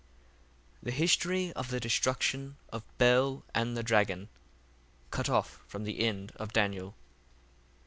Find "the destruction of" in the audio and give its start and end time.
1.69-2.81